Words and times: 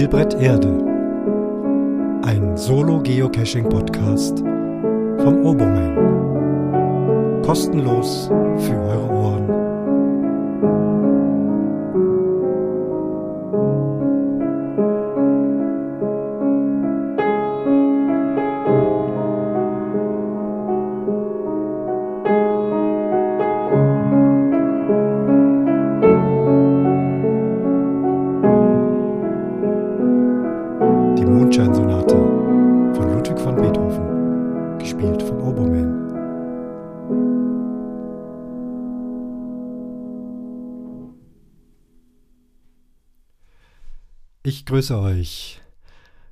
Spielbrett 0.00 0.32
Erde. 0.40 0.82
Ein 2.22 2.56
Solo-Geocaching-Podcast 2.56 4.38
vom 4.38 5.44
Oboman. 5.44 7.42
Kostenlos 7.42 8.28
für 8.56 8.80
eure 8.80 9.10
Ohren. 9.10 9.39
Ich 44.50 44.66
grüße 44.66 44.98
euch. 44.98 45.60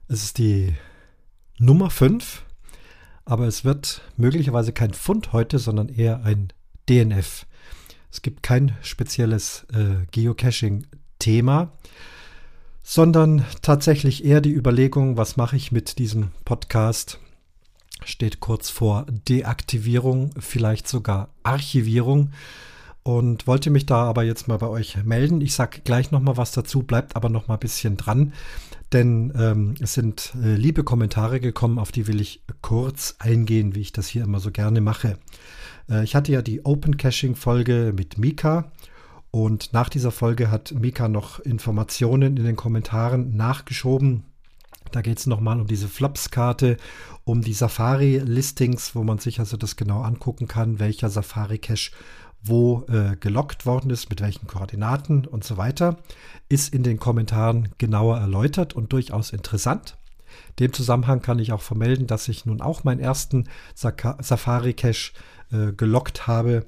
Es 0.09 0.25
ist 0.25 0.39
die 0.39 0.75
Nummer 1.61 1.89
5, 1.89 2.43
aber 3.25 3.47
es 3.47 3.65
wird 3.65 4.01
möglicherweise 4.17 4.73
kein 4.73 4.93
Fund 4.93 5.33
heute, 5.33 5.61
sondern 5.61 5.89
eher 5.89 6.25
ein 6.25 6.49
DNF. 6.89 7.47
Es 8.11 8.21
gibt 8.21 8.43
kein 8.43 8.77
spezielles 8.83 9.69
äh, 9.73 10.05
Geocaching-Thema 10.11 11.71
sondern 12.83 13.45
tatsächlich 13.63 14.25
eher 14.25 14.41
die 14.41 14.53
Überlegung, 14.53 15.17
was 15.17 15.37
mache 15.37 15.55
ich 15.55 15.71
mit 15.71 16.01
diesem 16.01 16.33
Podcast? 16.45 17.21
Steht 18.05 18.41
kurz 18.41 18.69
vor 18.69 19.07
Deaktivierung, 19.29 20.33
vielleicht 20.41 20.89
sogar 20.89 21.29
Archivierung 21.45 22.33
und 23.03 23.47
wollte 23.47 23.71
mich 23.71 23.87
da 23.87 24.05
aber 24.05 24.23
jetzt 24.23 24.49
mal 24.49 24.59
bei 24.59 24.69
euch 24.69 25.03
melden. 25.05 25.41
Ich 25.41 25.55
sage 25.55 25.81
gleich 25.83 26.11
noch 26.11 26.21
mal 26.21 26.37
was 26.37 26.53
dazu, 26.53 26.83
bleibt 26.83 27.17
aber 27.17 27.29
noch 27.29 27.49
mal 27.49 27.55
ein 27.55 27.61
bisschen 27.61 27.97
dran, 27.97 28.33
denn 28.93 29.33
ähm, 29.37 29.75
es 29.81 29.95
sind 29.95 30.33
äh, 30.43 30.55
liebe 30.55 30.85
Kommentare 30.85 31.41
gekommen, 31.41 31.79
auf 31.79 31.93
die 31.93 32.07
will 32.07 32.21
ich 32.21 32.43
kurz 32.63 33.17
eingehen, 33.19 33.75
wie 33.75 33.81
ich 33.81 33.93
das 33.93 34.09
hier 34.09 34.25
immer 34.25 34.41
so 34.41 34.51
gerne 34.51 34.81
mache. 34.81 35.19
Äh, 35.91 36.05
ich 36.05 36.15
hatte 36.15 36.33
ja 36.33 36.43
die 36.43 36.65
Open 36.65 36.97
Caching 36.97 37.35
Folge 37.35 37.93
mit 37.97 38.19
Mika 38.19 38.71
und 39.31 39.73
nach 39.73 39.89
dieser 39.89 40.11
Folge 40.11 40.51
hat 40.51 40.73
Mika 40.73 41.09
noch 41.09 41.41
Informationen 41.41 42.37
in 42.37 42.45
den 42.45 42.57
Kommentaren 42.57 43.37
nachgeschoben. 43.37 44.25
Da 44.91 45.03
geht 45.03 45.19
es 45.19 45.27
nochmal 45.27 45.61
um 45.61 45.67
diese 45.67 45.89
Flops-Karte, 45.89 46.79
um 47.25 47.43
die 47.43 47.53
Safari-Listings, 47.53 48.95
wo 48.95 49.05
man 49.05 49.19
sich 49.19 49.39
also 49.39 49.59
das 49.59 49.77
genau 49.77 50.01
angucken 50.01 50.49
kann, 50.49 50.79
welcher 50.79 51.11
Safari-Cache 51.11 51.91
wo 52.43 52.85
äh, 52.89 53.17
gelockt 53.17 53.67
worden 53.67 53.91
ist, 53.91 54.11
mit 54.11 54.21
welchen 54.21 54.47
Koordinaten 54.47 55.27
und 55.27 55.45
so 55.45 55.57
weiter, 55.57 55.97
ist 56.49 56.73
in 56.73 56.83
den 56.83 56.99
Kommentaren 56.99 57.71
genauer 57.79 58.19
erläutert 58.19 58.75
und 58.75 58.93
durchaus 58.93 59.33
interessant. 59.33 59.97
Dem 60.59 60.73
Zusammenhang 60.73 61.23
kann 61.23 61.39
ich 61.39 61.53
auch 61.53 61.63
vermelden, 61.63 62.07
dass 62.07 62.29
ich 62.29 62.47
nun 62.47 62.61
auch 62.61 62.85
meinen 62.85 63.01
ersten 63.01 63.49
Safari-Cache 63.75 65.13
äh, 65.53 65.73
gelockt 65.73 66.27
habe 66.27 66.67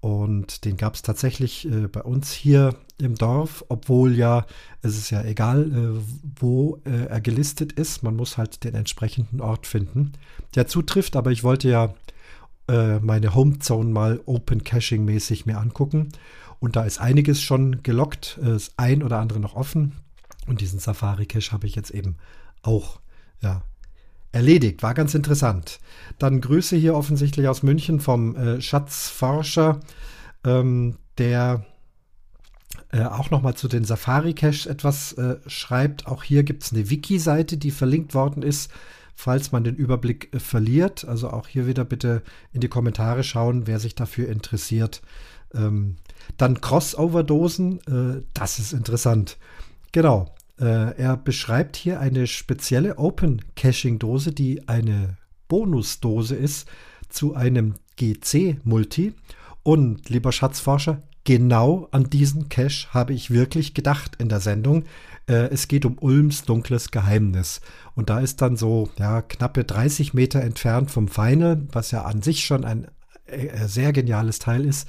und 0.00 0.64
den 0.64 0.76
gab 0.76 0.94
es 0.94 1.02
tatsächlich 1.02 1.66
äh, 1.68 1.88
bei 1.88 2.02
uns 2.02 2.32
hier 2.32 2.76
im 2.98 3.16
Dorf, 3.16 3.64
obwohl 3.68 4.14
ja, 4.14 4.46
es 4.80 4.96
ist 4.96 5.10
ja 5.10 5.22
egal, 5.24 5.72
äh, 5.72 6.00
wo 6.38 6.80
äh, 6.84 7.06
er 7.06 7.20
gelistet 7.20 7.72
ist. 7.72 8.02
Man 8.04 8.14
muss 8.14 8.38
halt 8.38 8.62
den 8.62 8.74
entsprechenden 8.74 9.40
Ort 9.40 9.66
finden, 9.66 10.12
der 10.54 10.68
zutrifft. 10.68 11.16
Aber 11.16 11.32
ich 11.32 11.42
wollte 11.42 11.68
ja 11.68 11.94
äh, 12.68 12.98
meine 13.00 13.34
Homezone 13.34 13.90
mal 13.90 14.20
Open 14.26 14.64
Caching 14.64 15.04
mäßig 15.04 15.46
mir 15.46 15.58
angucken. 15.58 16.08
Und 16.60 16.76
da 16.76 16.84
ist 16.84 17.00
einiges 17.00 17.40
schon 17.40 17.82
gelockt, 17.82 18.38
ist 18.38 18.72
ein 18.76 19.02
oder 19.02 19.18
andere 19.18 19.38
noch 19.38 19.54
offen. 19.54 19.92
Und 20.48 20.60
diesen 20.60 20.80
Safari 20.80 21.26
Cache 21.26 21.52
habe 21.52 21.66
ich 21.66 21.76
jetzt 21.76 21.90
eben 21.90 22.16
auch 22.62 23.00
ja, 23.42 23.62
erledigt. 24.32 24.82
War 24.82 24.94
ganz 24.94 25.14
interessant. 25.14 25.78
Dann 26.18 26.40
Grüße 26.40 26.76
hier 26.76 26.94
offensichtlich 26.94 27.48
aus 27.48 27.62
München 27.62 28.00
vom 28.00 28.34
äh, 28.36 28.60
Schatzforscher, 28.60 29.80
ähm, 30.44 30.96
der 31.18 31.64
äh, 32.92 33.04
auch 33.04 33.30
nochmal 33.30 33.54
zu 33.54 33.68
den 33.68 33.84
Safari-Caches 33.84 34.66
etwas 34.66 35.12
äh, 35.12 35.36
schreibt. 35.46 36.06
Auch 36.06 36.22
hier 36.22 36.42
gibt 36.42 36.64
es 36.64 36.72
eine 36.72 36.90
Wiki-Seite, 36.90 37.56
die 37.56 37.70
verlinkt 37.70 38.14
worden 38.14 38.42
ist, 38.42 38.70
falls 39.18 39.50
man 39.50 39.64
den 39.64 39.74
Überblick 39.74 40.32
äh, 40.32 40.38
verliert. 40.38 41.04
Also 41.04 41.30
auch 41.30 41.48
hier 41.48 41.66
wieder 41.66 41.84
bitte 41.84 42.22
in 42.52 42.60
die 42.60 42.68
Kommentare 42.68 43.24
schauen, 43.24 43.66
wer 43.66 43.80
sich 43.80 43.96
dafür 43.96 44.28
interessiert. 44.28 45.02
Ähm, 45.52 45.96
dann 46.36 46.60
Crossover-Dosen, 46.60 47.80
äh, 47.88 48.22
das 48.32 48.60
ist 48.60 48.72
interessant. 48.72 49.36
Genau, 49.90 50.32
äh, 50.60 50.96
er 50.96 51.16
beschreibt 51.16 51.74
hier 51.74 51.98
eine 51.98 52.28
spezielle 52.28 52.96
Open 52.98 53.42
Caching 53.56 53.98
Dose, 53.98 54.30
die 54.30 54.68
eine 54.68 55.16
Bonusdose 55.48 56.36
ist 56.36 56.68
zu 57.08 57.34
einem 57.34 57.74
GC-Multi. 57.96 59.14
Und 59.64 60.08
lieber 60.10 60.30
Schatzforscher, 60.30 61.02
genau 61.24 61.88
an 61.90 62.08
diesen 62.08 62.48
Cache 62.48 62.94
habe 62.94 63.14
ich 63.14 63.32
wirklich 63.32 63.74
gedacht 63.74 64.14
in 64.20 64.28
der 64.28 64.40
Sendung. 64.40 64.84
Äh, 65.28 65.48
es 65.50 65.68
geht 65.68 65.84
um 65.84 65.96
Ulms 66.00 66.42
dunkles 66.42 66.90
Geheimnis. 66.90 67.60
Und 67.94 68.10
da 68.10 68.20
ist 68.20 68.42
dann 68.42 68.56
so 68.56 68.90
ja, 68.98 69.22
knappe 69.22 69.64
30 69.64 70.14
Meter 70.14 70.40
entfernt 70.40 70.90
vom 70.90 71.08
Final, 71.08 71.66
was 71.72 71.90
ja 71.90 72.02
an 72.02 72.22
sich 72.22 72.44
schon 72.44 72.64
ein 72.64 72.88
äh, 73.26 73.66
sehr 73.66 73.92
geniales 73.92 74.38
Teil 74.38 74.64
ist, 74.64 74.88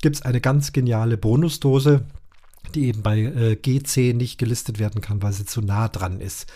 gibt 0.00 0.16
es 0.16 0.22
eine 0.22 0.40
ganz 0.40 0.72
geniale 0.72 1.16
Bonusdose, 1.16 2.04
die 2.74 2.86
eben 2.86 3.02
bei 3.02 3.20
äh, 3.20 3.56
GC 3.56 4.14
nicht 4.14 4.38
gelistet 4.38 4.78
werden 4.78 5.00
kann, 5.00 5.22
weil 5.22 5.32
sie 5.32 5.44
zu 5.44 5.60
nah 5.60 5.88
dran 5.88 6.20
ist. 6.20 6.46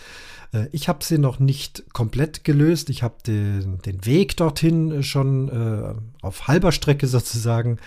Äh, 0.55 0.69
ich 0.71 0.87
habe 0.87 1.03
sie 1.03 1.17
noch 1.17 1.39
nicht 1.39 1.83
komplett 1.93 2.43
gelöst. 2.43 2.89
Ich 2.89 3.03
habe 3.03 3.15
den, 3.25 3.79
den, 3.79 4.05
Weg 4.05 4.37
dorthin 4.37 5.03
schon 5.03 5.49
äh, 5.49 5.93
auf 6.21 6.47
halber 6.47 6.71
Strecke 6.71 7.07
sozusagen 7.07 7.77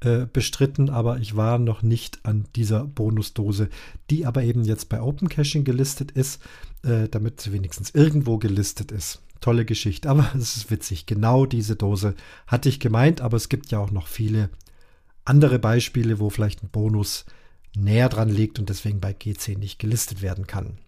äh, 0.00 0.26
bestritten, 0.26 0.90
aber 0.90 1.18
ich 1.18 1.36
war 1.36 1.58
noch 1.58 1.82
nicht 1.82 2.20
an 2.24 2.46
dieser 2.56 2.84
Bonusdose, 2.84 3.68
die 4.10 4.26
aber 4.26 4.42
eben 4.42 4.64
jetzt 4.64 4.88
bei 4.88 5.00
Open 5.00 5.28
Caching 5.28 5.64
gelistet 5.64 6.10
ist, 6.10 6.42
äh, 6.82 7.08
damit 7.08 7.40
sie 7.40 7.52
wenigstens 7.52 7.90
irgendwo 7.90 8.38
gelistet 8.38 8.92
ist. 8.92 9.20
Tolle 9.40 9.64
Geschichte, 9.64 10.08
aber 10.08 10.30
es 10.36 10.56
ist 10.56 10.70
witzig. 10.70 11.06
Genau 11.06 11.46
diese 11.46 11.76
Dose 11.76 12.14
hatte 12.46 12.68
ich 12.68 12.80
gemeint, 12.80 13.20
aber 13.20 13.36
es 13.36 13.48
gibt 13.48 13.70
ja 13.70 13.78
auch 13.78 13.90
noch 13.90 14.06
viele 14.06 14.50
andere 15.24 15.58
Beispiele, 15.58 16.18
wo 16.18 16.28
vielleicht 16.30 16.62
ein 16.62 16.68
Bonus 16.68 17.24
näher 17.76 18.08
dran 18.08 18.28
liegt 18.28 18.58
und 18.58 18.68
deswegen 18.68 19.00
bei 19.00 19.12
G10 19.12 19.58
nicht 19.58 19.78
gelistet 19.78 20.22
werden 20.22 20.46
kann. 20.46 20.78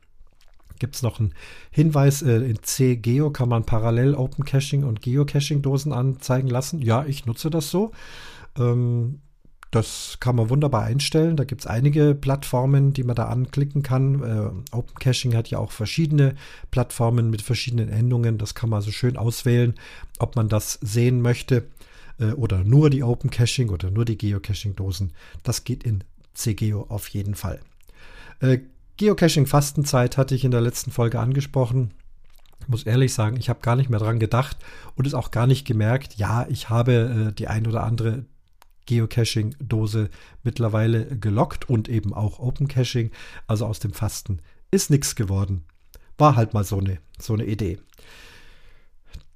Gibt 0.78 0.96
es 0.96 1.02
noch 1.02 1.20
einen 1.20 1.34
Hinweis, 1.70 2.22
äh, 2.22 2.36
in 2.38 2.62
CGeo 2.62 3.30
kann 3.30 3.48
man 3.48 3.64
parallel 3.64 4.14
Open 4.14 4.44
Caching 4.44 4.84
und 4.84 5.02
Geocaching-Dosen 5.02 5.92
anzeigen 5.92 6.48
lassen. 6.48 6.82
Ja, 6.82 7.04
ich 7.04 7.26
nutze 7.26 7.50
das 7.50 7.70
so. 7.70 7.92
Ähm, 8.58 9.20
das 9.70 10.18
kann 10.20 10.36
man 10.36 10.48
wunderbar 10.48 10.84
einstellen. 10.84 11.36
Da 11.36 11.44
gibt 11.44 11.62
es 11.62 11.66
einige 11.66 12.14
Plattformen, 12.14 12.92
die 12.92 13.02
man 13.02 13.16
da 13.16 13.26
anklicken 13.26 13.82
kann. 13.82 14.22
Äh, 14.22 14.74
Open 14.74 14.94
Caching 14.98 15.34
hat 15.34 15.48
ja 15.48 15.58
auch 15.58 15.72
verschiedene 15.72 16.34
Plattformen 16.70 17.30
mit 17.30 17.42
verschiedenen 17.42 17.88
Endungen. 17.88 18.38
Das 18.38 18.54
kann 18.54 18.70
man 18.70 18.78
also 18.78 18.90
schön 18.90 19.16
auswählen, 19.16 19.74
ob 20.18 20.36
man 20.36 20.48
das 20.48 20.78
sehen 20.82 21.20
möchte 21.20 21.66
äh, 22.18 22.32
oder 22.32 22.64
nur 22.64 22.90
die 22.90 23.02
Open 23.02 23.30
Caching 23.30 23.70
oder 23.70 23.90
nur 23.90 24.04
die 24.04 24.16
Geocaching-Dosen. 24.16 25.12
Das 25.42 25.64
geht 25.64 25.84
in 25.84 26.04
CGO 26.34 26.86
auf 26.88 27.08
jeden 27.08 27.34
Fall. 27.34 27.60
Äh, 28.40 28.60
Geocaching 28.96 29.46
Fastenzeit 29.46 30.16
hatte 30.16 30.34
ich 30.34 30.44
in 30.44 30.50
der 30.50 30.60
letzten 30.60 30.90
Folge 30.90 31.20
angesprochen. 31.20 31.92
Ich 32.60 32.68
muss 32.68 32.84
ehrlich 32.84 33.12
sagen, 33.12 33.36
ich 33.36 33.48
habe 33.48 33.60
gar 33.60 33.76
nicht 33.76 33.90
mehr 33.90 34.00
dran 34.00 34.18
gedacht 34.18 34.56
und 34.94 35.06
es 35.06 35.14
auch 35.14 35.30
gar 35.30 35.46
nicht 35.46 35.66
gemerkt. 35.66 36.14
Ja, 36.14 36.46
ich 36.48 36.70
habe 36.70 37.28
äh, 37.28 37.32
die 37.32 37.48
ein 37.48 37.66
oder 37.66 37.84
andere 37.84 38.24
Geocaching-Dose 38.86 40.08
mittlerweile 40.42 41.04
gelockt 41.18 41.68
und 41.68 41.88
eben 41.88 42.14
auch 42.14 42.38
Open 42.38 42.68
Caching. 42.68 43.10
Also 43.46 43.66
aus 43.66 43.80
dem 43.80 43.92
Fasten 43.92 44.40
ist 44.70 44.90
nichts 44.90 45.14
geworden. 45.14 45.64
War 46.18 46.36
halt 46.36 46.54
mal 46.54 46.64
so 46.64 46.78
eine, 46.78 46.98
so 47.18 47.34
eine 47.34 47.44
Idee. 47.44 47.78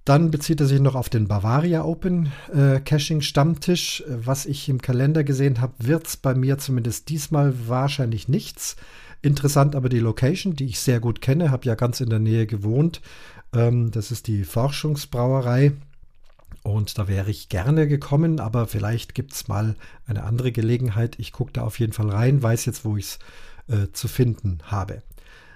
Dann 0.05 0.31
bezieht 0.31 0.61
er 0.61 0.67
sich 0.67 0.81
noch 0.81 0.95
auf 0.95 1.11
den 1.11 1.29
Bavaria 1.29 1.85
Open 1.85 2.33
äh, 2.53 2.81
Caching 2.81 3.21
Stammtisch. 3.21 4.03
Was 4.09 4.47
ich 4.47 4.69
im 4.69 4.81
Kalender 4.81 5.25
gesehen 5.25 5.61
habe, 5.61 5.75
wird 5.79 6.07
es 6.07 6.17
bei 6.17 6.35
mir 6.35 6.59
zumindest 6.59 7.11
diesmal 7.11 7.69
wahrscheinlich 7.69 8.27
nichts. 8.27 8.77
Interessant 9.23 9.77
aber 9.77 9.89
die 9.89 9.99
Location, 9.99 10.57
die 10.57 10.67
ich 10.67 10.81
sehr 10.81 11.01
gut 11.01 11.21
kenne, 11.21 11.51
habe 11.51 11.67
ja 11.67 11.75
ganz 11.75 12.01
in 12.01 12.11
der 12.11 12.19
Nähe 12.19 12.47
gewohnt. 12.47 13.01
Ähm, 13.53 13.91
das 13.91 14.11
ist 14.11 14.27
die 14.27 14.45
Forschungsbrauerei. 14.45 15.73
Und 16.63 16.99
da 16.99 17.09
wäre 17.09 17.31
ich 17.31 17.49
gerne 17.49 17.89
gekommen, 17.89 18.39
aber 18.39 18.67
vielleicht 18.67 19.15
gibt 19.15 19.33
es 19.33 19.49
mal 19.49 19.77
eine 20.07 20.25
andere 20.25 20.53
Gelegenheit. 20.53 21.19
Ich 21.19 21.33
gucke 21.33 21.53
da 21.53 21.63
auf 21.63 21.79
jeden 21.79 21.93
Fall 21.93 22.11
rein, 22.11 22.43
weiß 22.43 22.67
jetzt, 22.67 22.85
wo 22.85 22.97
ich 22.97 23.05
es 23.07 23.19
äh, 23.69 23.93
zu 23.93 24.09
finden 24.09 24.59
habe. 24.65 25.03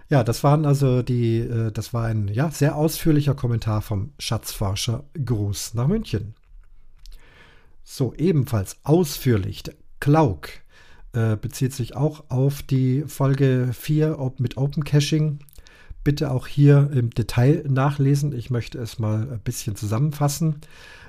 Ja, 0.08 0.22
das 0.22 0.44
waren 0.44 0.64
also 0.66 1.02
die, 1.02 1.38
äh, 1.38 1.72
das 1.72 1.92
war 1.92 2.06
ein 2.06 2.28
ja, 2.28 2.50
sehr 2.50 2.76
ausführlicher 2.76 3.34
Kommentar 3.34 3.82
vom 3.82 4.12
Schatzforscher 4.18 5.04
Gruß 5.22 5.74
nach 5.74 5.88
München. 5.88 6.34
So, 7.82 8.14
ebenfalls 8.14 8.78
ausführlich. 8.82 9.62
Klauk 10.00 10.48
äh, 11.14 11.36
bezieht 11.36 11.72
sich 11.72 11.96
auch 11.96 12.24
auf 12.28 12.62
die 12.62 13.04
Folge 13.06 13.70
4 13.72 14.18
mit 14.38 14.56
Open 14.56 14.84
Caching. 14.84 15.38
Bitte 16.02 16.30
auch 16.30 16.46
hier 16.46 16.90
im 16.92 17.10
Detail 17.10 17.64
nachlesen. 17.68 18.36
Ich 18.36 18.50
möchte 18.50 18.78
es 18.78 18.98
mal 18.98 19.28
ein 19.32 19.40
bisschen 19.40 19.76
zusammenfassen. 19.76 20.60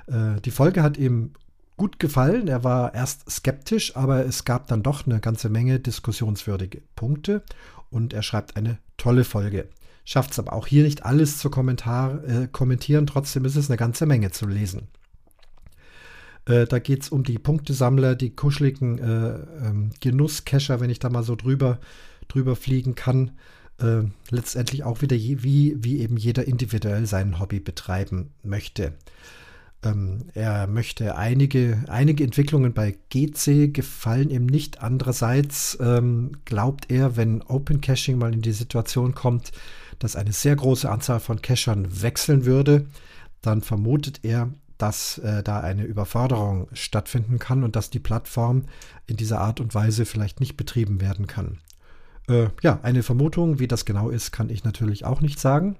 Äh, 0.06 0.40
die 0.44 0.50
Folge 0.50 0.82
hat 0.82 0.96
ihm 0.96 1.32
gut 1.76 1.98
gefallen. 1.98 2.48
Er 2.48 2.64
war 2.64 2.94
erst 2.94 3.30
skeptisch, 3.30 3.96
aber 3.96 4.24
es 4.24 4.44
gab 4.44 4.68
dann 4.68 4.82
doch 4.82 5.06
eine 5.06 5.20
ganze 5.20 5.48
Menge 5.48 5.80
diskussionswürdige 5.80 6.82
Punkte 6.94 7.42
und 7.90 8.12
er 8.12 8.22
schreibt 8.22 8.56
eine 8.56 8.78
tolle 8.96 9.24
Folge. 9.24 9.68
Schafft 10.04 10.32
es 10.32 10.38
aber 10.38 10.52
auch 10.52 10.66
hier 10.66 10.84
nicht 10.84 11.04
alles 11.04 11.38
zu 11.38 11.50
Kommentar, 11.50 12.22
äh, 12.24 12.48
kommentieren, 12.50 13.06
trotzdem 13.06 13.44
ist 13.44 13.56
es 13.56 13.68
eine 13.68 13.76
ganze 13.76 14.06
Menge 14.06 14.30
zu 14.30 14.46
lesen. 14.46 14.88
Äh, 16.46 16.66
da 16.66 16.78
geht 16.78 17.02
es 17.02 17.08
um 17.10 17.24
die 17.24 17.38
Punktesammler, 17.38 18.14
die 18.14 18.30
kuscheligen 18.30 18.98
äh, 18.98 19.38
ähm, 19.66 19.90
Genusscacher, 20.00 20.80
wenn 20.80 20.90
ich 20.90 20.98
da 20.98 21.10
mal 21.10 21.22
so 21.22 21.36
drüber, 21.36 21.78
drüber 22.28 22.56
fliegen 22.56 22.94
kann. 22.94 23.32
Äh, 23.78 24.04
letztendlich 24.30 24.84
auch 24.84 25.02
wieder 25.02 25.16
je, 25.16 25.42
wie, 25.42 25.76
wie 25.78 26.00
eben 26.00 26.16
jeder 26.16 26.46
individuell 26.46 27.06
sein 27.06 27.38
Hobby 27.38 27.60
betreiben 27.60 28.30
möchte. 28.42 28.94
Ähm, 29.82 30.30
er 30.34 30.66
möchte 30.66 31.16
einige, 31.16 31.84
einige 31.88 32.24
Entwicklungen 32.24 32.72
bei 32.72 32.96
GC 33.10 33.72
gefallen 33.74 34.30
ihm 34.30 34.46
nicht. 34.46 34.82
Andererseits 34.82 35.76
ähm, 35.80 36.32
glaubt 36.44 36.90
er, 36.90 37.16
wenn 37.16 37.42
Open 37.42 37.80
Caching 37.80 38.18
mal 38.18 38.32
in 38.32 38.40
die 38.40 38.52
Situation 38.52 39.14
kommt, 39.14 39.52
dass 39.98 40.16
eine 40.16 40.32
sehr 40.32 40.56
große 40.56 40.90
Anzahl 40.90 41.20
von 41.20 41.42
Cachern 41.42 42.02
wechseln 42.02 42.44
würde, 42.44 42.86
dann 43.42 43.62
vermutet 43.62 44.20
er, 44.22 44.50
dass 44.78 45.18
äh, 45.18 45.42
da 45.42 45.60
eine 45.60 45.84
Überforderung 45.84 46.68
stattfinden 46.72 47.38
kann 47.38 47.64
und 47.64 47.76
dass 47.76 47.90
die 47.90 47.98
Plattform 47.98 48.64
in 49.06 49.16
dieser 49.16 49.40
Art 49.40 49.60
und 49.60 49.74
Weise 49.74 50.04
vielleicht 50.04 50.40
nicht 50.40 50.56
betrieben 50.56 51.00
werden 51.00 51.26
kann. 51.26 51.58
Äh, 52.28 52.48
ja, 52.62 52.80
eine 52.82 53.02
Vermutung, 53.02 53.58
wie 53.58 53.68
das 53.68 53.84
genau 53.84 54.10
ist, 54.10 54.32
kann 54.32 54.50
ich 54.50 54.64
natürlich 54.64 55.04
auch 55.04 55.20
nicht 55.20 55.38
sagen. 55.38 55.76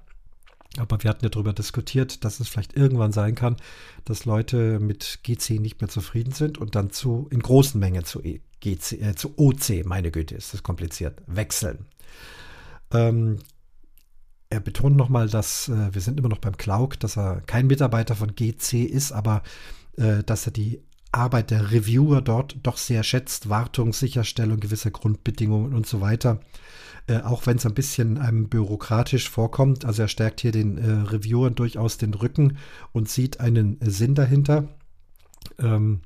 Aber 0.77 1.01
wir 1.01 1.09
hatten 1.09 1.25
ja 1.25 1.29
darüber 1.29 1.53
diskutiert, 1.53 2.23
dass 2.23 2.39
es 2.39 2.47
vielleicht 2.47 2.75
irgendwann 2.75 3.11
sein 3.11 3.35
kann, 3.35 3.57
dass 4.05 4.25
Leute 4.25 4.79
mit 4.79 5.19
GC 5.23 5.59
nicht 5.59 5.81
mehr 5.81 5.89
zufrieden 5.89 6.33
sind 6.33 6.57
und 6.57 6.75
dann 6.75 6.91
zu 6.91 7.27
in 7.31 7.39
großen 7.39 7.79
Mengen 7.79 8.03
zu, 8.03 8.21
e, 8.23 8.41
äh, 8.63 9.15
zu 9.15 9.33
OC, 9.37 9.85
meine 9.85 10.11
Güte, 10.11 10.35
ist 10.35 10.53
das 10.53 10.63
kompliziert, 10.63 11.21
wechseln. 11.25 11.85
Ähm, 12.91 13.39
er 14.49 14.59
betont 14.59 14.95
nochmal, 14.95 15.29
dass 15.29 15.69
äh, 15.69 15.93
wir 15.93 16.01
sind 16.01 16.19
immer 16.19 16.29
noch 16.29 16.39
beim 16.39 16.57
Klauk, 16.57 16.99
dass 16.99 17.17
er 17.17 17.41
kein 17.41 17.67
Mitarbeiter 17.67 18.15
von 18.15 18.35
GC 18.35 18.85
ist, 18.85 19.11
aber 19.11 19.43
äh, 19.97 20.23
dass 20.23 20.45
er 20.45 20.51
die 20.51 20.81
Arbeit 21.11 21.51
der 21.51 21.71
Reviewer 21.71 22.21
dort 22.21 22.57
doch 22.63 22.77
sehr 22.77 23.03
schätzt, 23.03 23.49
Wartung, 23.49 23.93
Sicherstellung 23.93 24.59
gewisser 24.59 24.91
Grundbedingungen 24.91 25.73
und 25.73 25.85
so 25.85 26.01
weiter. 26.01 26.39
Äh, 27.07 27.21
auch 27.21 27.45
wenn 27.45 27.57
es 27.57 27.65
ein 27.65 27.73
bisschen 27.73 28.17
einem 28.17 28.49
bürokratisch 28.49 29.29
vorkommt. 29.29 29.85
Also 29.85 30.03
er 30.03 30.07
stärkt 30.07 30.41
hier 30.41 30.51
den 30.51 30.77
äh, 30.77 31.09
Reviewern 31.09 31.55
durchaus 31.55 31.97
den 31.97 32.13
Rücken 32.13 32.57
und 32.91 33.09
sieht 33.09 33.39
einen 33.39 33.77
Sinn 33.81 34.13
dahinter. 34.13 34.67
Ähm, 35.59 36.01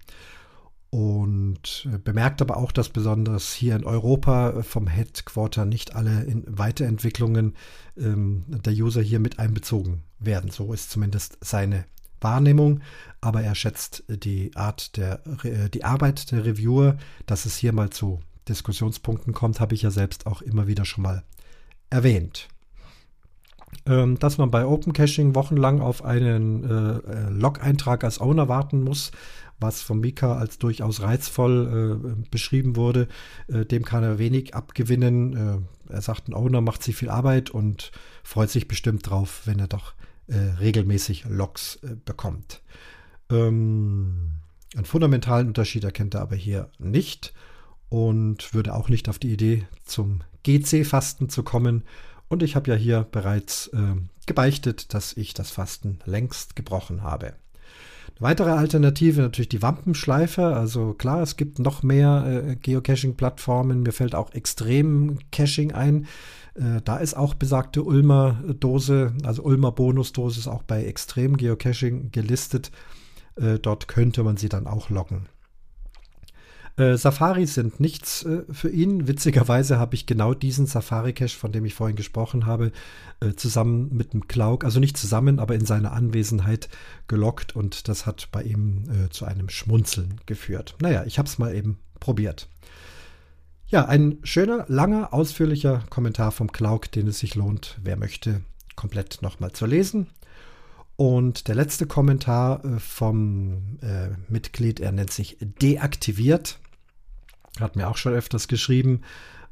und 0.92 1.88
äh, 1.92 1.98
bemerkt 1.98 2.42
aber 2.42 2.58
auch, 2.58 2.72
dass 2.72 2.90
besonders 2.90 3.54
hier 3.54 3.76
in 3.76 3.86
Europa 3.86 4.62
vom 4.62 4.88
Headquarter 4.88 5.66
nicht 5.66 5.96
alle 5.96 6.28
Weiterentwicklungen 6.46 7.56
ähm, 7.98 8.44
der 8.48 8.74
User 8.74 9.02
hier 9.02 9.20
mit 9.20 9.40
einbezogen 9.40 10.04
werden. 10.20 10.52
So 10.52 10.74
ist 10.74 10.92
zumindest 10.92 11.38
seine 11.42 11.86
Wahrnehmung, 12.20 12.82
aber 13.22 13.42
er 13.42 13.56
schätzt 13.56 14.04
die 14.08 14.56
Art 14.56 14.98
der 14.98 15.22
die 15.74 15.84
Arbeit 15.84 16.32
der 16.32 16.46
Reviewer, 16.46 16.98
dass 17.26 17.46
es 17.46 17.58
hier 17.58 17.74
mal 17.74 17.90
zu 17.90 18.20
Diskussionspunkten 18.48 19.34
kommt, 19.34 19.60
habe 19.60 19.74
ich 19.74 19.84
ja 19.84 19.92
selbst 19.92 20.28
auch 20.28 20.42
immer 20.42 20.68
wieder 20.68 20.86
schon 20.86 21.04
mal 21.04 21.24
erwähnt. 21.90 22.50
Ähm, 23.86 24.20
dass 24.20 24.38
man 24.38 24.52
bei 24.52 24.66
Open 24.66 24.94
Caching 24.94 25.34
wochenlang 25.34 25.82
auf 25.82 26.06
einen 26.06 26.64
äh, 26.64 26.98
äh, 26.98 27.30
Log-Eintrag 27.30 28.04
als 28.04 28.22
Owner 28.22 28.48
warten 28.48 28.84
muss, 28.84 29.12
was 29.60 29.82
von 29.82 30.00
Mika 30.00 30.38
als 30.38 30.60
durchaus 30.60 31.02
reizvoll 31.02 32.04
äh, 32.04 32.30
beschrieben 32.30 32.76
wurde, 32.76 33.08
äh, 33.48 33.66
dem 33.66 33.84
kann 33.84 34.04
er 34.04 34.20
wenig 34.20 34.54
abgewinnen. 34.54 35.66
Äh, 35.90 35.94
er 35.94 36.02
sagt, 36.02 36.28
ein 36.28 36.34
Owner 36.34 36.62
macht 36.62 36.84
sich 36.84 36.96
viel 36.96 37.10
Arbeit 37.10 37.50
und 37.50 37.92
freut 38.24 38.52
sich 38.52 38.68
bestimmt 38.68 39.10
drauf, 39.10 39.42
wenn 39.46 39.60
er 39.60 39.68
doch 39.68 39.94
äh, 40.28 40.38
regelmäßig 40.38 41.26
Logs 41.28 41.80
bekommt. 42.06 42.62
Ähm, 43.32 44.32
einen 44.76 44.86
fundamentalen 44.86 45.48
Unterschied 45.48 45.84
erkennt 45.84 46.14
er 46.14 46.22
aber 46.22 46.36
hier 46.36 46.70
nicht 46.78 47.34
und 47.90 48.54
würde 48.54 48.74
auch 48.74 48.90
nicht 48.90 49.10
auf 49.10 49.20
die 49.20 49.34
Idee, 49.34 49.66
zum 49.84 50.22
GC-Fasten 50.44 51.30
zu 51.30 51.44
kommen. 51.44 51.84
Und 52.32 52.44
ich 52.44 52.56
habe 52.56 52.72
ja 52.72 52.78
hier 52.78 53.06
bereits 53.12 53.68
äh, 53.74 53.78
gebeichtet, 54.26 54.94
dass 54.94 55.18
ich 55.18 55.34
das 55.34 55.52
Fasten 55.52 56.00
längst 56.06 56.56
gebrochen 56.56 57.04
habe. 57.04 57.26
Eine 57.26 58.22
weitere 58.22 58.52
Alternative 58.52 59.20
natürlich 59.20 59.50
die 59.50 59.62
Wampenschleife. 59.62 60.46
Also 60.46 60.94
klar, 60.94 61.22
es 61.24 61.36
gibt 61.36 61.60
noch 61.60 61.84
mehr 61.84 62.46
äh, 62.48 62.56
Geocaching-Plattformen. 62.56 63.84
Mir 63.84 63.92
fällt 63.92 64.16
auch 64.16 64.32
Extrem 64.32 65.20
Caching 65.34 65.74
ein. 65.74 66.08
Äh, 66.56 66.80
da 66.86 67.00
ist 67.00 67.16
auch 67.16 67.34
besagte 67.34 67.84
Ulmer 67.84 68.42
Dose, 68.62 69.12
also 69.24 69.44
Ulmer 69.44 69.74
Bonusdose 69.74 70.40
ist 70.40 70.48
auch 70.48 70.64
bei 70.64 70.86
Extrem 70.86 71.36
Geocaching 71.36 72.14
gelistet. 72.14 72.72
Äh, 73.36 73.60
dort 73.60 73.90
könnte 73.90 74.24
man 74.24 74.38
sie 74.38 74.48
dann 74.48 74.68
auch 74.68 74.90
loggen. 74.90 75.28
Äh, 76.78 76.98
Safaris 76.98 77.54
sind 77.54 77.80
nichts 77.80 78.24
äh, 78.24 78.44
für 78.52 78.70
ihn. 78.70 79.08
Witzigerweise 79.08 79.78
habe 79.78 79.96
ich 79.96 80.06
genau 80.06 80.34
diesen 80.34 80.66
Safari-Cache, 80.66 81.38
von 81.38 81.52
dem 81.52 81.66
ich 81.66 81.74
vorhin 81.74 81.96
gesprochen 81.96 82.46
habe, 82.46 82.72
äh, 83.20 83.34
zusammen 83.34 83.90
mit 83.92 84.14
dem 84.14 84.28
Klauk, 84.28 84.64
also 84.64 84.80
nicht 84.80 84.98
zusammen, 84.98 85.40
aber 85.40 85.56
in 85.56 85.66
seiner 85.66 85.92
Anwesenheit 85.94 86.70
gelockt 87.08 87.56
und 87.56 87.88
das 87.88 88.06
hat 88.06 88.30
bei 88.32 88.44
ihm 88.44 88.84
äh, 88.90 89.10
zu 89.10 89.26
einem 89.26 89.50
Schmunzeln 89.50 90.22
geführt. 90.26 90.76
Naja, 90.82 91.04
ich 91.06 91.18
habe 91.18 91.28
es 91.28 91.38
mal 91.38 91.54
eben 91.54 91.78
probiert. 92.00 92.48
Ja, 93.68 93.86
ein 93.86 94.18
schöner, 94.24 94.66
langer, 94.68 95.14
ausführlicher 95.14 95.84
Kommentar 95.90 96.32
vom 96.32 96.52
Klauk, 96.52 96.92
den 96.92 97.08
es 97.08 97.20
sich 97.20 97.36
lohnt, 97.36 97.80
wer 97.82 97.96
möchte, 97.96 98.42
komplett 98.76 99.22
nochmal 99.22 99.54
zu 99.54 99.66
lesen. 99.66 100.08
Und 101.02 101.48
der 101.48 101.56
letzte 101.56 101.88
Kommentar 101.88 102.64
äh, 102.64 102.80
vom 102.80 103.80
äh, 103.82 104.10
Mitglied, 104.32 104.80
er 104.80 104.92
nennt 104.92 105.12
sich 105.12 105.36
deaktiviert, 105.40 106.60
hat 107.60 107.76
mir 107.76 107.90
auch 107.90 107.98
schon 107.98 108.14
öfters 108.14 108.48
geschrieben, 108.48 109.02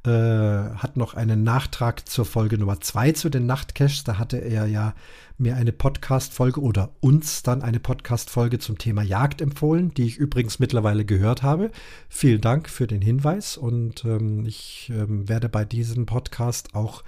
äh, 0.10 0.76
hat 0.76 0.98
noch 0.98 1.14
einen 1.14 1.44
Nachtrag 1.44 2.10
zur 2.10 2.26
Folge 2.26 2.58
Nummer 2.58 2.82
2 2.82 3.12
zu 3.12 3.30
den 3.30 3.46
Nachtcaches. 3.46 4.04
Da 4.04 4.18
hatte 4.18 4.38
er 4.38 4.66
ja 4.66 4.96
mir 5.38 5.56
eine 5.56 5.72
Podcast-Folge 5.72 6.62
oder 6.62 6.90
uns 7.00 7.44
dann 7.44 7.62
eine 7.62 7.80
Podcast-Folge 7.80 8.58
zum 8.58 8.80
Thema 8.80 9.04
Jagd 9.04 9.40
empfohlen, 9.40 9.94
die 9.94 10.06
ich 10.06 10.18
übrigens 10.18 10.58
mittlerweile 10.58 11.06
gehört 11.06 11.44
habe. 11.44 11.70
Vielen 12.10 12.42
Dank 12.42 12.70
für 12.70 12.88
den 12.88 13.02
Hinweis 13.02 13.56
und 13.56 14.04
ähm, 14.04 14.46
ich 14.48 14.92
ähm, 14.94 15.30
werde 15.30 15.48
bei 15.48 15.64
diesem 15.64 16.08
Podcast 16.08 16.74
auch 16.74 17.04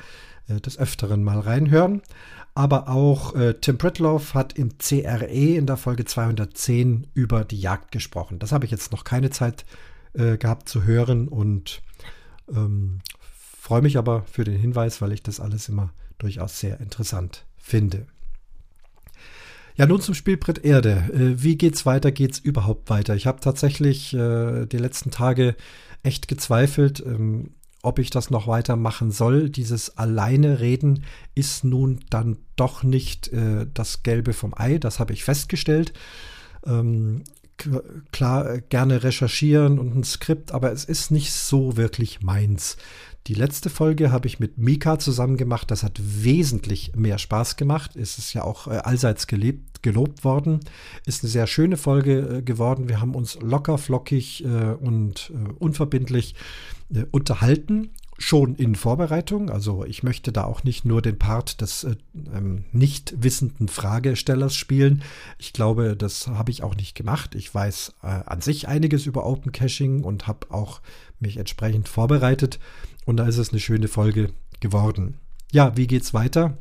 äh, 0.47 0.61
des 0.61 0.77
Öfteren 0.77 1.23
mal 1.23 1.39
reinhören. 1.39 2.03
Aber 2.53 2.87
auch 2.87 3.33
äh, 3.33 3.55
Tim 3.55 3.77
Pritloff 3.79 4.35
hat 4.35 4.59
im 4.59 4.77
CRE 4.77 5.25
in 5.25 5.65
der 5.65 5.77
Folge 5.77 6.05
210 6.05 7.07
über 7.15 7.45
die 7.45 7.59
Jagd 7.59 7.91
gesprochen. 7.91 8.37
Das 8.37 8.51
habe 8.51 8.65
ich 8.65 8.71
jetzt 8.71 8.91
noch 8.91 9.03
keine 9.03 9.31
Zeit 9.31 9.65
äh, 10.13 10.37
gehabt 10.37 10.69
zu 10.69 10.83
hören 10.83 11.27
und 11.27 11.81
ähm, 12.55 12.99
freue 13.59 13.81
mich 13.81 13.97
aber 13.97 14.23
für 14.23 14.43
den 14.43 14.59
Hinweis, 14.59 15.01
weil 15.01 15.11
ich 15.11 15.23
das 15.23 15.39
alles 15.39 15.69
immer 15.69 15.91
durchaus 16.17 16.59
sehr 16.59 16.79
interessant 16.79 17.45
finde. 17.57 18.05
Ja, 19.75 19.85
nun 19.85 20.01
zum 20.01 20.13
Spielbrett 20.13 20.63
Erde. 20.63 21.09
Äh, 21.13 21.41
wie 21.43 21.57
geht's 21.57 21.85
weiter? 21.85 22.11
Geht's 22.11 22.39
überhaupt 22.39 22.89
weiter? 22.89 23.15
Ich 23.15 23.27
habe 23.27 23.39
tatsächlich 23.39 24.13
äh, 24.13 24.65
die 24.65 24.77
letzten 24.77 25.11
Tage 25.11 25.55
echt 26.03 26.27
gezweifelt, 26.27 27.01
ähm, 27.05 27.51
ob 27.81 27.99
ich 27.99 28.09
das 28.09 28.29
noch 28.29 28.47
weitermachen 28.47 29.11
soll. 29.11 29.49
Dieses 29.49 29.97
alleine 29.97 30.59
reden 30.59 31.05
ist 31.35 31.63
nun 31.63 32.01
dann 32.09 32.37
doch 32.55 32.83
nicht 32.83 33.29
äh, 33.29 33.65
das 33.73 34.03
Gelbe 34.03 34.33
vom 34.33 34.53
Ei, 34.55 34.77
das 34.77 34.99
habe 34.99 35.13
ich 35.13 35.23
festgestellt. 35.23 35.93
Ähm, 36.65 37.23
klar, 38.11 38.49
äh, 38.49 38.61
gerne 38.69 39.03
recherchieren 39.03 39.79
und 39.79 39.95
ein 39.95 40.03
Skript, 40.03 40.51
aber 40.51 40.71
es 40.71 40.85
ist 40.85 41.11
nicht 41.11 41.31
so 41.31 41.77
wirklich 41.77 42.21
meins. 42.21 42.77
Die 43.27 43.33
letzte 43.35 43.69
Folge 43.69 44.11
habe 44.11 44.27
ich 44.27 44.39
mit 44.39 44.57
Mika 44.57 44.97
zusammen 44.97 45.37
gemacht. 45.37 45.69
Das 45.69 45.83
hat 45.83 45.99
wesentlich 46.03 46.93
mehr 46.95 47.19
Spaß 47.19 47.55
gemacht. 47.55 47.95
Es 47.95 48.17
ist 48.17 48.33
ja 48.33 48.43
auch 48.43 48.67
äh, 48.67 48.77
allseits 48.77 49.27
gelebt, 49.27 49.83
gelobt 49.83 50.23
worden. 50.23 50.59
Ist 51.05 51.23
eine 51.23 51.29
sehr 51.29 51.45
schöne 51.45 51.77
Folge 51.77 52.37
äh, 52.37 52.41
geworden. 52.41 52.89
Wir 52.89 52.99
haben 52.99 53.13
uns 53.13 53.39
locker, 53.39 53.77
flockig 53.77 54.43
und 54.79 55.31
unverbindlich 55.59 56.35
unterhalten. 57.11 57.91
Schon 58.21 58.55
in 58.55 58.75
Vorbereitung. 58.75 59.49
Also 59.49 59.83
ich 59.83 60.03
möchte 60.03 60.31
da 60.31 60.43
auch 60.43 60.63
nicht 60.63 60.85
nur 60.85 61.01
den 61.01 61.17
Part 61.17 61.61
des 61.61 61.83
äh, 61.83 61.95
ähm, 62.33 62.65
nicht 62.71 63.13
wissenden 63.21 63.67
Fragestellers 63.67 64.55
spielen. 64.55 65.03
Ich 65.37 65.53
glaube, 65.53 65.95
das 65.97 66.27
habe 66.27 66.51
ich 66.51 66.63
auch 66.63 66.75
nicht 66.75 66.95
gemacht. 66.95 67.35
Ich 67.35 67.53
weiß 67.53 67.93
äh, 68.03 68.07
an 68.07 68.41
sich 68.41 68.67
einiges 68.67 69.05
über 69.05 69.25
Open 69.25 69.51
Caching 69.51 70.03
und 70.03 70.27
habe 70.27 70.51
auch 70.51 70.81
mich 71.19 71.37
entsprechend 71.37 71.89
vorbereitet. 71.89 72.59
Und 73.05 73.17
da 73.17 73.27
ist 73.27 73.37
es 73.37 73.49
eine 73.49 73.59
schöne 73.59 73.87
Folge 73.87 74.31
geworden. 74.59 75.17
Ja, 75.51 75.75
wie 75.75 75.87
geht's 75.87 76.13
weiter? 76.13 76.57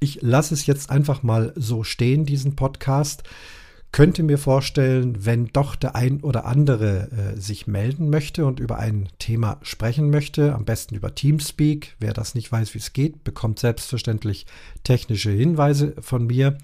Ich 0.00 0.20
lasse 0.20 0.54
es 0.54 0.66
jetzt 0.66 0.90
einfach 0.90 1.22
mal 1.22 1.52
so 1.56 1.82
stehen, 1.84 2.26
diesen 2.26 2.56
Podcast 2.56 3.22
könnte 3.94 4.24
mir 4.24 4.38
vorstellen, 4.38 5.24
wenn 5.24 5.46
doch 5.52 5.76
der 5.76 5.94
ein 5.94 6.20
oder 6.22 6.46
andere 6.46 7.12
äh, 7.12 7.40
sich 7.40 7.68
melden 7.68 8.10
möchte 8.10 8.44
und 8.44 8.58
über 8.58 8.80
ein 8.80 9.08
Thema 9.20 9.60
sprechen 9.62 10.10
möchte, 10.10 10.52
am 10.52 10.64
besten 10.64 10.96
über 10.96 11.14
Teamspeak. 11.14 11.94
Wer 12.00 12.12
das 12.12 12.34
nicht 12.34 12.50
weiß, 12.50 12.74
wie 12.74 12.78
es 12.78 12.92
geht, 12.92 13.22
bekommt 13.22 13.60
selbstverständlich 13.60 14.46
technische 14.82 15.30
Hinweise 15.30 15.94
von 16.00 16.26
mir. 16.26 16.58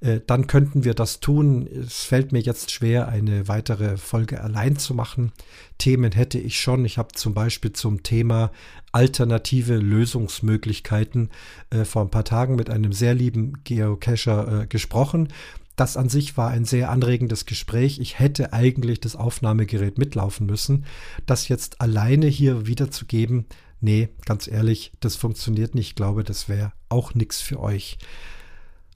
Äh, 0.00 0.20
dann 0.26 0.46
könnten 0.46 0.84
wir 0.84 0.92
das 0.92 1.20
tun. 1.20 1.66
Es 1.66 2.04
fällt 2.04 2.32
mir 2.32 2.40
jetzt 2.40 2.70
schwer, 2.70 3.08
eine 3.08 3.48
weitere 3.48 3.96
Folge 3.96 4.42
allein 4.42 4.76
zu 4.76 4.92
machen. 4.92 5.32
Themen 5.78 6.12
hätte 6.12 6.38
ich 6.38 6.60
schon. 6.60 6.84
Ich 6.84 6.98
habe 6.98 7.14
zum 7.14 7.32
Beispiel 7.32 7.72
zum 7.72 8.02
Thema 8.02 8.52
alternative 8.92 9.76
Lösungsmöglichkeiten 9.76 11.30
äh, 11.70 11.86
vor 11.86 12.02
ein 12.02 12.10
paar 12.10 12.26
Tagen 12.26 12.56
mit 12.56 12.68
einem 12.68 12.92
sehr 12.92 13.14
lieben 13.14 13.64
Geocacher 13.64 14.64
äh, 14.64 14.66
gesprochen 14.66 15.28
das 15.76 15.96
an 15.96 16.08
sich 16.08 16.36
war 16.36 16.50
ein 16.50 16.64
sehr 16.64 16.90
anregendes 16.90 17.46
Gespräch. 17.46 17.98
Ich 17.98 18.18
hätte 18.18 18.52
eigentlich 18.52 19.00
das 19.00 19.16
Aufnahmegerät 19.16 19.98
mitlaufen 19.98 20.46
müssen. 20.46 20.84
Das 21.26 21.48
jetzt 21.48 21.80
alleine 21.80 22.26
hier 22.26 22.66
wiederzugeben, 22.66 23.46
nee, 23.80 24.08
ganz 24.24 24.46
ehrlich, 24.46 24.92
das 25.00 25.16
funktioniert 25.16 25.74
nicht. 25.74 25.88
Ich 25.88 25.94
glaube, 25.94 26.24
das 26.24 26.48
wäre 26.48 26.72
auch 26.88 27.14
nichts 27.14 27.40
für 27.40 27.60
euch. 27.60 27.98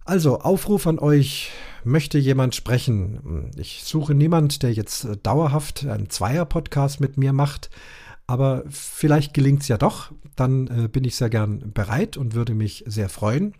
Also, 0.04 0.40
Aufruf 0.40 0.86
an 0.86 0.98
euch. 0.98 1.50
Möchte 1.84 2.18
jemand 2.18 2.54
sprechen? 2.54 3.50
Ich 3.56 3.82
suche 3.84 4.14
niemand, 4.14 4.62
der 4.62 4.72
jetzt 4.72 5.04
äh, 5.04 5.16
dauerhaft 5.16 5.86
einen 5.86 6.08
Zweier-Podcast 6.10 7.00
mit 7.00 7.18
mir 7.18 7.32
macht. 7.32 7.70
Aber 8.26 8.64
vielleicht 8.68 9.34
gelingt 9.34 9.62
es 9.62 9.68
ja 9.68 9.78
doch. 9.78 10.12
Dann 10.34 10.66
äh, 10.68 10.88
bin 10.88 11.04
ich 11.04 11.16
sehr 11.16 11.30
gern 11.30 11.72
bereit 11.72 12.16
und 12.16 12.34
würde 12.34 12.54
mich 12.54 12.84
sehr 12.86 13.08
freuen. 13.08 13.54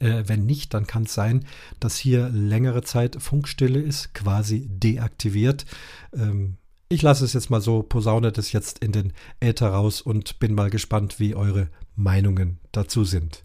Äh, 0.00 0.24
wenn 0.26 0.46
nicht, 0.46 0.74
dann 0.74 0.86
kann 0.86 1.04
es 1.04 1.14
sein, 1.14 1.44
dass 1.80 1.96
hier 1.96 2.28
längere 2.28 2.82
Zeit 2.82 3.20
Funkstille 3.20 3.80
ist, 3.80 4.14
quasi 4.14 4.68
deaktiviert. 4.68 5.66
Ähm, 6.12 6.56
ich 6.88 7.02
lasse 7.02 7.24
es 7.24 7.34
jetzt 7.34 7.50
mal 7.50 7.60
so, 7.60 7.82
posaune 7.82 8.32
das 8.32 8.52
jetzt 8.52 8.78
in 8.78 8.92
den 8.92 9.12
Äther 9.40 9.68
raus 9.68 10.00
und 10.00 10.38
bin 10.38 10.54
mal 10.54 10.70
gespannt, 10.70 11.20
wie 11.20 11.34
eure 11.34 11.68
Meinungen 11.96 12.58
dazu 12.72 13.04
sind. 13.04 13.44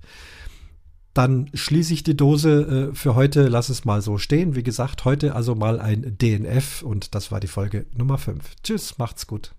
Dann 1.14 1.50
schließe 1.54 1.94
ich 1.94 2.04
die 2.04 2.18
Dose 2.18 2.90
äh, 2.92 2.96
für 2.96 3.16
heute, 3.16 3.48
lasse 3.48 3.72
es 3.72 3.86
mal 3.86 4.02
so 4.02 4.18
stehen. 4.18 4.56
Wie 4.56 4.64
gesagt, 4.64 5.06
heute 5.06 5.36
also 5.36 5.56
mal 5.56 5.80
ein 5.80 6.18
DNF 6.18 6.82
und 6.82 7.14
das 7.16 7.32
war 7.32 7.40
die 7.40 7.48
Folge 7.48 7.86
Nummer 7.96 8.18
5. 8.18 8.56
Tschüss, 8.64 8.98
macht's 8.98 9.28
gut. 9.28 9.54